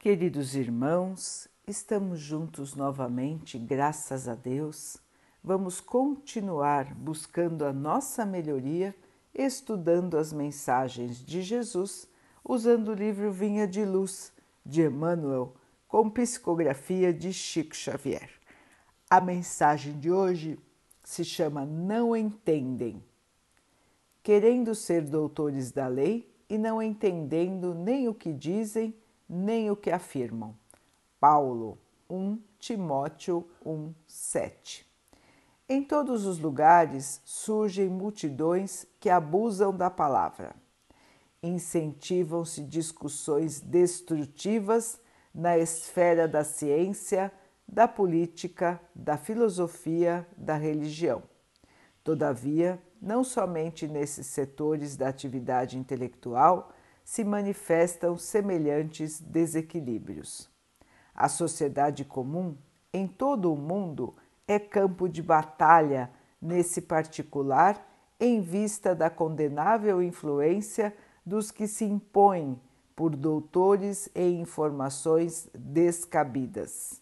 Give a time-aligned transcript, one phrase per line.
[0.00, 4.96] Queridos irmãos, estamos juntos novamente, graças a Deus.
[5.42, 8.94] Vamos continuar buscando a nossa melhoria,
[9.34, 12.08] estudando as mensagens de Jesus,
[12.44, 14.32] usando o livro Vinha de Luz
[14.64, 15.56] de Emmanuel,
[15.88, 18.30] com psicografia de Chico Xavier.
[19.10, 20.60] A mensagem de hoje
[21.02, 23.02] se chama Não Entendem.
[24.22, 28.94] Querendo ser doutores da lei e não entendendo nem o que dizem,
[29.28, 30.56] nem o que afirmam.
[31.20, 34.88] Paulo 1 Timóteo 1, 7.
[35.68, 40.56] Em todos os lugares surgem multidões que abusam da palavra.
[41.42, 45.00] Incentivam-se discussões destrutivas
[45.32, 47.30] na esfera da ciência,
[47.66, 51.22] da política, da filosofia, da religião.
[52.02, 56.72] Todavia, não somente nesses setores da atividade intelectual,
[57.08, 60.50] se manifestam semelhantes desequilíbrios.
[61.14, 62.54] A sociedade comum,
[62.92, 64.14] em todo o mundo,
[64.46, 67.82] é campo de batalha nesse particular
[68.20, 72.60] em vista da condenável influência dos que se impõem
[72.94, 77.00] por doutores e informações descabidas.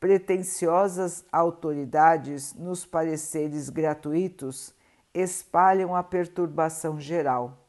[0.00, 4.74] Pretensiosas autoridades nos pareceres gratuitos
[5.12, 7.65] espalham a perturbação geral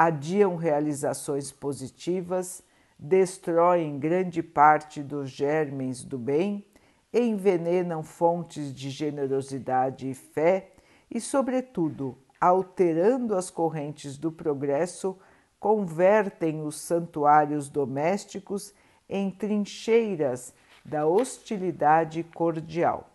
[0.00, 2.62] adiam realizações positivas,
[2.96, 6.64] destroem grande parte dos germes do bem,
[7.12, 10.70] envenenam fontes de generosidade e fé
[11.10, 15.18] e, sobretudo, alterando as correntes do progresso,
[15.58, 18.72] convertem os santuários domésticos
[19.08, 23.10] em trincheiras da hostilidade cordial.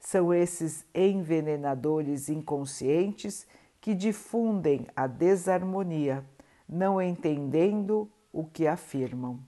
[0.00, 3.46] São esses envenenadores inconscientes
[3.80, 6.24] que difundem a desarmonia,
[6.68, 9.40] não entendendo o que afirmam.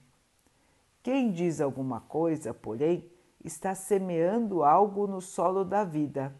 [1.03, 3.09] Quem diz alguma coisa, porém,
[3.43, 6.33] está semeando algo no solo da vida,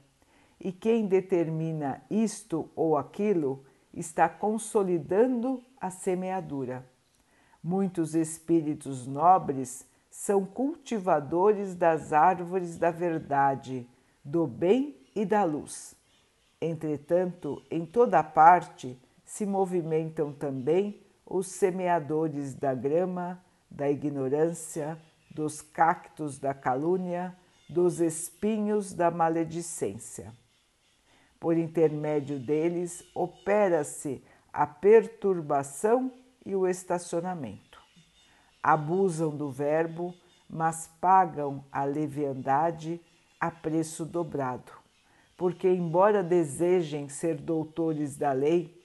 [0.59, 6.88] e quem determina isto ou aquilo está consolidando a semeadura.
[7.63, 13.88] Muitos espíritos nobres são cultivadores das árvores da verdade,
[14.23, 16.00] do bem e da luz
[16.61, 18.95] Entretanto, em toda parte
[19.25, 24.95] se movimentam também os semeadores da grama, da ignorância,
[25.33, 27.35] dos cactos da calúnia,
[27.67, 30.31] dos espinhos da maledicência.
[31.39, 34.23] Por intermédio deles, opera-se
[34.53, 36.11] a perturbação
[36.45, 37.81] e o estacionamento.
[38.61, 40.13] Abusam do verbo,
[40.47, 43.01] mas pagam a leviandade
[43.39, 44.81] a preço dobrado
[45.41, 48.79] porque, embora desejem ser doutores da lei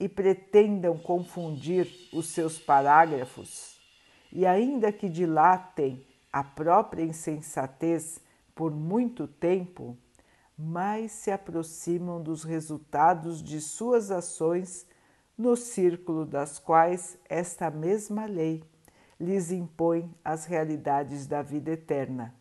[0.00, 3.78] e pretendam confundir os seus parágrafos,
[4.32, 8.20] e ainda que dilatem a própria insensatez
[8.56, 9.96] por muito tempo,
[10.58, 14.88] mais se aproximam dos resultados de suas ações
[15.38, 18.64] no círculo das quais esta mesma lei
[19.20, 22.34] lhes impõe as realidades da vida eterna,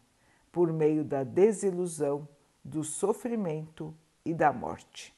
[0.52, 2.28] por meio da desilusão
[2.63, 3.94] do sofrimento
[4.25, 5.13] e da morte.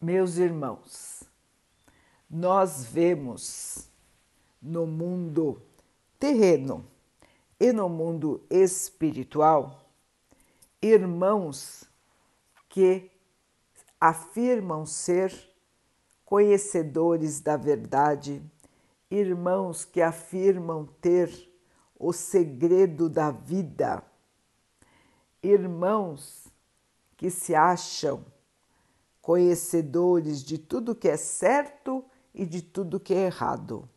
[0.00, 1.22] Meus irmãos,
[2.28, 3.88] nós vemos
[4.60, 5.62] no mundo
[6.18, 6.86] terreno
[7.58, 9.86] e no mundo espiritual
[10.80, 11.84] irmãos
[12.68, 13.10] que
[14.00, 15.32] afirmam ser
[16.24, 18.42] conhecedores da verdade,
[19.10, 21.30] irmãos que afirmam ter
[21.98, 24.02] o segredo da vida.
[25.42, 26.46] Irmãos
[27.16, 28.24] que se acham
[29.20, 33.88] conhecedores de tudo que é certo e de tudo que é errado.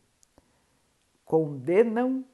[1.26, 2.26] Condenam,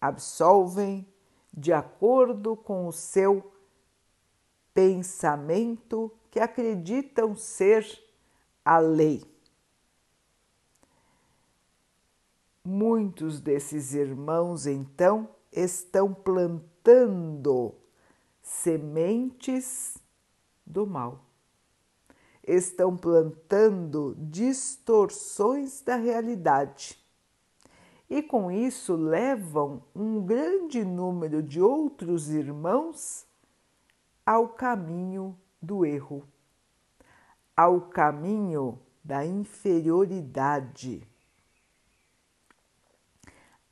[0.00, 1.06] absolvem
[1.52, 3.52] de acordo com o seu
[4.72, 7.86] pensamento que acreditam ser
[8.64, 9.22] a lei.
[12.80, 17.74] Muitos desses irmãos, então, estão plantando
[18.40, 19.98] sementes
[20.64, 21.24] do mal,
[22.46, 27.04] estão plantando distorções da realidade.
[28.08, 33.26] E com isso levam um grande número de outros irmãos
[34.24, 36.22] ao caminho do erro,
[37.56, 41.04] ao caminho da inferioridade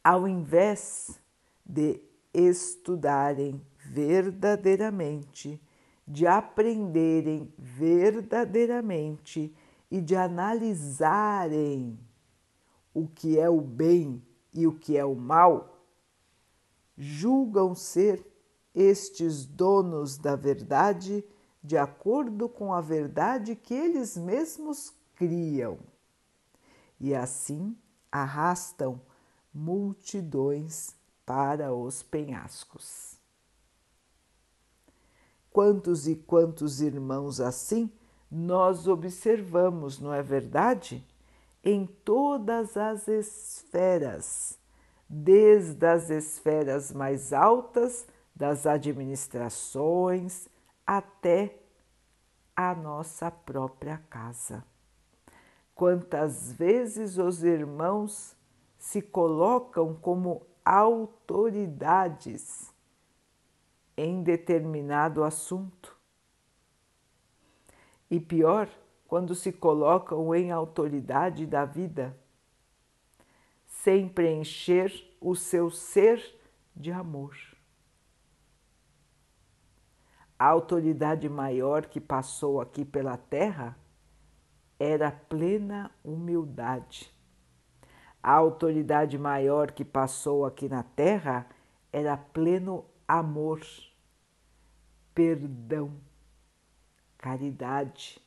[0.07, 1.21] ao invés
[1.65, 2.01] de
[2.33, 5.61] estudarem verdadeiramente,
[6.07, 9.53] de aprenderem verdadeiramente
[9.91, 11.99] e de analisarem
[12.95, 14.23] o que é o bem
[14.55, 15.85] e o que é o mal,
[16.97, 18.25] julgam ser
[18.73, 21.25] estes donos da verdade
[21.61, 25.81] de acordo com a verdade que eles mesmos criam.
[27.01, 27.77] E assim
[28.13, 29.01] arrastam
[29.57, 30.95] multidões
[31.25, 33.17] para os penhascos.
[35.51, 37.91] Quantos e quantos irmãos assim
[38.31, 41.03] nós observamos, não é verdade?
[41.65, 44.59] Em todas as esferas,
[45.09, 50.49] desde as esferas mais altas das administrações
[50.87, 51.59] até
[52.55, 54.63] a nossa própria casa.
[55.75, 58.36] Quantas vezes os irmãos
[58.79, 62.73] se colocam como autoridades
[63.97, 65.97] em determinado assunto.
[68.11, 68.69] E pior,
[69.07, 72.17] quando se colocam em autoridade da vida,
[73.67, 76.23] sem preencher o seu ser
[76.75, 77.37] de amor.
[80.39, 83.79] A autoridade maior que passou aqui pela terra
[84.79, 87.16] era plena humildade.
[88.27, 91.47] A autoridade maior que passou aqui na terra
[91.93, 93.61] era pleno amor,
[95.15, 95.93] perdão,
[97.17, 98.21] caridade.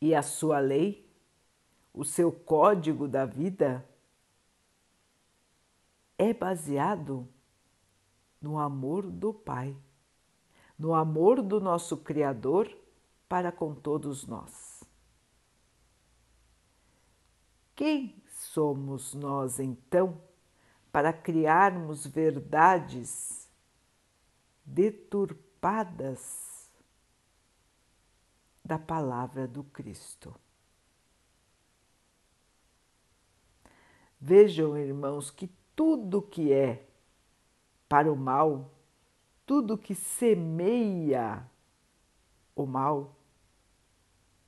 [0.00, 1.04] E a sua lei,
[1.92, 3.84] o seu código da vida,
[6.16, 7.26] é baseado
[8.40, 9.76] no amor do Pai,
[10.78, 12.72] no amor do nosso Criador
[13.28, 14.61] para com todos nós.
[17.82, 20.22] Quem somos nós então
[20.92, 23.50] para criarmos verdades
[24.64, 26.70] deturpadas
[28.64, 30.32] da palavra do Cristo?
[34.20, 36.86] Vejam, irmãos, que tudo que é
[37.88, 38.70] para o mal,
[39.44, 41.44] tudo que semeia
[42.54, 43.16] o mal,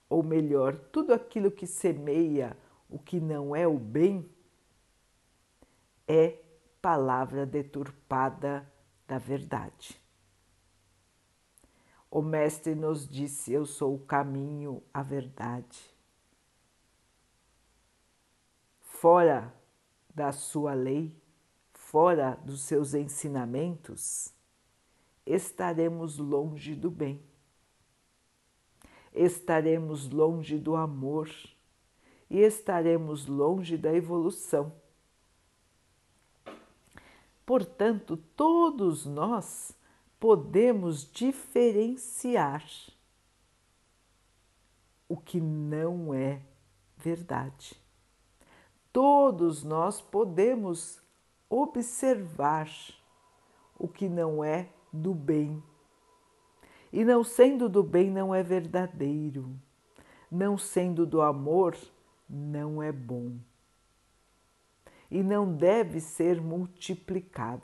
[0.09, 2.57] ou melhor, tudo aquilo que semeia
[2.95, 4.25] o que não é o bem,
[6.07, 6.41] é
[6.81, 8.73] palavra deturpada
[9.05, 10.01] da verdade.
[12.09, 15.93] O Mestre nos disse: Eu sou o caminho, a verdade.
[18.81, 19.53] Fora
[20.15, 21.21] da sua lei,
[21.73, 24.33] fora dos seus ensinamentos,
[25.27, 27.21] estaremos longe do bem,
[29.13, 31.29] estaremos longe do amor
[32.35, 34.73] e estaremos longe da evolução.
[37.47, 39.73] Portanto, todos nós
[40.19, 42.67] podemos diferenciar
[45.09, 46.43] o que não é
[46.97, 47.81] verdade.
[48.93, 51.01] Todos nós podemos
[51.49, 52.69] observar
[53.79, 55.63] o que não é do bem.
[56.93, 59.55] E não sendo do bem, não é verdadeiro.
[60.29, 61.77] Não sendo do amor,
[62.29, 63.33] não é bom.
[65.11, 67.63] E não deve ser multiplicado.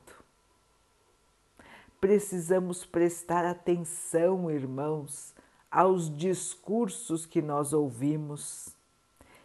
[2.01, 5.35] Precisamos prestar atenção, irmãos,
[5.71, 8.75] aos discursos que nós ouvimos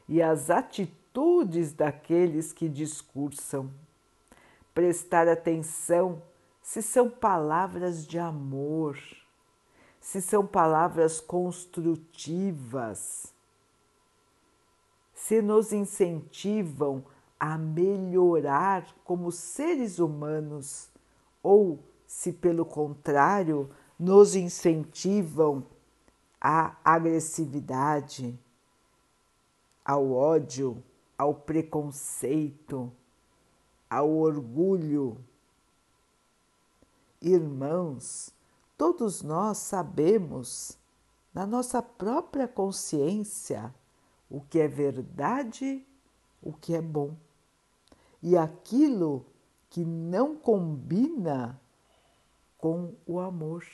[0.07, 3.72] e às atitudes daqueles que discursam
[4.75, 6.22] prestar atenção
[6.62, 9.00] se são palavras de amor,
[10.01, 13.34] se são palavras construtivas,
[15.27, 17.03] se nos incentivam
[17.39, 20.88] a melhorar como seres humanos
[21.41, 25.65] ou se, pelo contrário, nos incentivam
[26.39, 28.39] à agressividade,
[29.84, 30.84] ao ódio,
[31.17, 32.91] ao preconceito
[33.89, 35.17] ao orgulho.
[37.20, 38.29] Irmãos,
[38.77, 40.77] todos nós sabemos,
[41.34, 43.74] na nossa própria consciência,
[44.29, 45.86] o que é verdade,
[46.41, 47.15] o que é bom.
[48.22, 49.25] E aquilo
[49.70, 51.60] que não combina
[52.58, 53.65] com o amor.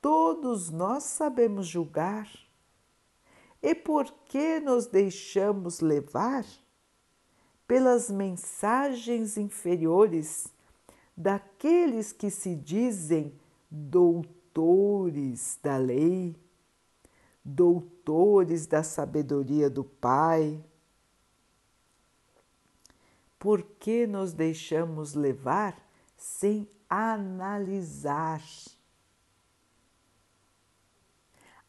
[0.00, 2.30] Todos nós sabemos julgar.
[3.62, 6.44] E por que nos deixamos levar?
[7.66, 10.46] pelas mensagens inferiores
[11.16, 13.34] daqueles que se dizem
[13.70, 16.36] doutores da lei,
[17.48, 20.60] doutores da sabedoria do Pai.
[23.38, 25.80] Por que nos deixamos levar
[26.16, 28.42] sem analisar?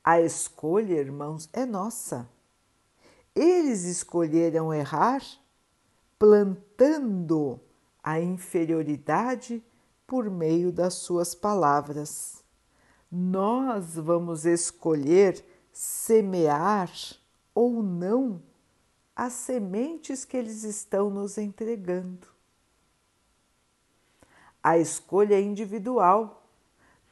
[0.04, 2.28] A escolha, irmãos, é nossa.
[3.36, 5.22] eles escolheram errar,
[6.18, 7.60] plantando
[8.02, 9.64] a inferioridade
[10.08, 12.44] por meio das suas palavras.
[13.12, 15.46] Nós vamos escolher
[15.78, 16.92] semear
[17.54, 18.42] ou não
[19.16, 22.28] as sementes que eles estão nos entregando.
[24.64, 26.50] A escolha é individual.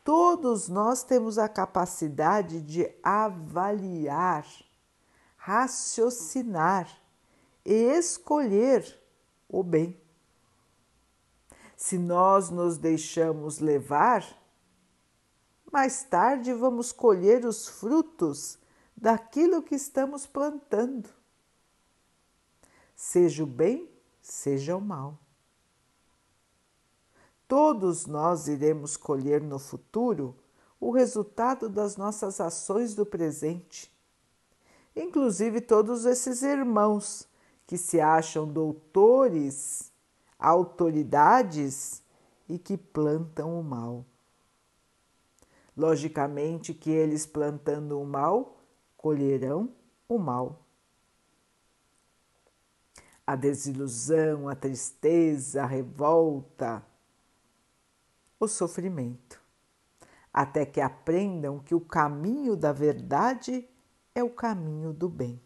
[0.04, 4.48] Todos nós temos a capacidade de avaliar,
[5.38, 6.90] raciocinar
[7.64, 9.00] e escolher
[9.48, 9.96] o bem.
[11.78, 14.26] Se nós nos deixamos levar,
[15.76, 18.58] mais tarde vamos colher os frutos
[18.96, 21.10] daquilo que estamos plantando
[22.96, 23.92] seja o bem,
[24.22, 25.20] seja o mal.
[27.46, 30.34] Todos nós iremos colher no futuro
[30.80, 33.94] o resultado das nossas ações do presente.
[34.96, 37.28] Inclusive todos esses irmãos
[37.68, 39.92] que se acham doutores,
[40.40, 42.02] autoridades
[42.48, 44.06] e que plantam o mal.
[45.76, 48.58] Logicamente que eles plantando o mal
[48.98, 49.70] colherão
[50.08, 50.66] o mal
[53.26, 56.86] a desilusão, a tristeza, a revolta,
[58.40, 59.42] o sofrimento,
[60.32, 63.68] até que aprendam que o caminho da verdade
[64.14, 65.42] é o caminho do bem.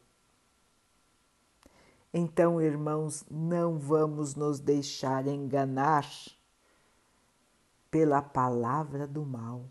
[2.13, 6.05] Então, irmãos, não vamos nos deixar enganar
[7.89, 9.63] pela palavra do mal.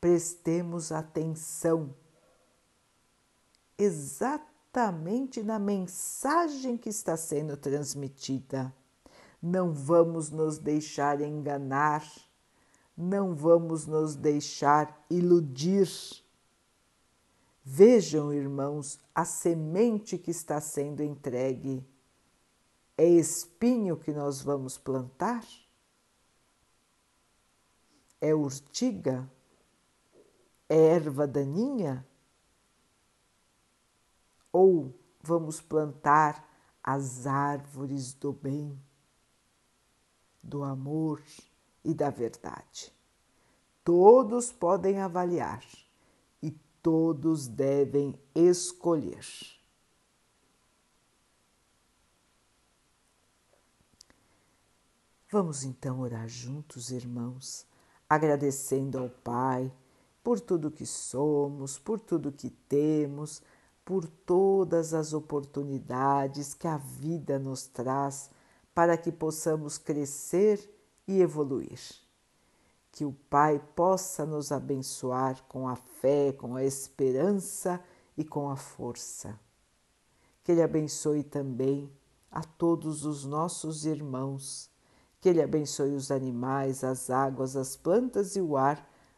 [0.00, 1.94] Prestemos atenção
[3.78, 8.74] exatamente na mensagem que está sendo transmitida.
[9.40, 12.04] Não vamos nos deixar enganar,
[12.96, 15.88] não vamos nos deixar iludir.
[17.64, 21.86] Vejam, irmãos, a semente que está sendo entregue.
[22.96, 25.44] É espinho que nós vamos plantar?
[28.20, 29.30] É urtiga?
[30.68, 32.06] Erva daninha?
[34.52, 36.44] ou vamos plantar
[36.82, 38.80] as árvores do bem,
[40.42, 41.22] do amor
[41.84, 42.92] e da verdade.
[43.84, 45.64] Todos podem avaliar
[46.42, 46.50] e
[46.82, 49.24] todos devem escolher.
[55.30, 57.66] Vamos então orar juntos, irmãos,
[58.08, 59.70] agradecendo ao Pai
[60.28, 63.40] por tudo que somos, por tudo que temos
[63.88, 68.30] por todas as oportunidades que a vida nos traz
[68.74, 70.60] para que possamos crescer
[71.06, 71.80] e evoluir.
[72.92, 77.82] Que o Pai possa nos abençoar com a fé, com a esperança
[78.14, 79.40] e com a força.
[80.44, 81.90] Que Ele abençoe também
[82.30, 84.68] a todos os nossos irmãos.
[85.18, 88.86] Que Ele abençoe os animais, as águas, as plantas e o ar